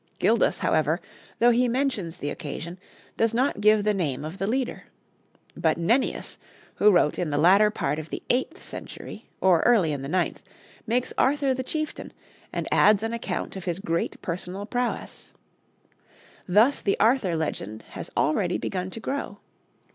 [0.17, 0.99] Gildas, however,
[1.37, 2.79] though he mentions the occasion,
[3.17, 4.85] does not give the name of the leader.
[5.55, 6.39] But Nennius,
[6.77, 10.41] who wrote in the latter part of the eighth century, or early in the ninth,
[10.87, 12.13] makes Arthur the chieftain,
[12.51, 15.33] and adds an account of his great personal prowess.
[16.47, 19.37] Thus the Arthur legend has already begun to grow.